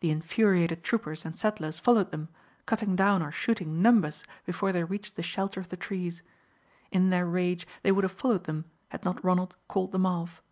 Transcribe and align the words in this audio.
The 0.00 0.10
infuriated 0.10 0.84
troopers 0.84 1.24
and 1.24 1.34
settlers 1.34 1.78
followed 1.80 2.10
them, 2.10 2.28
cutting 2.66 2.94
down 2.94 3.22
or 3.22 3.32
shooting 3.32 3.80
numbers 3.80 4.22
before 4.44 4.70
they 4.70 4.84
reached 4.84 5.16
the 5.16 5.22
shelter 5.22 5.60
of 5.60 5.70
the 5.70 5.78
trees. 5.78 6.22
In 6.90 7.08
their 7.08 7.24
rage 7.24 7.66
they 7.82 7.90
would 7.90 8.04
have 8.04 8.12
followed 8.12 8.44
them 8.44 8.66
had 8.90 9.02
not 9.02 9.24
Ronald 9.24 9.56
called 9.68 9.92
them 9.92 10.04
off. 10.04 10.42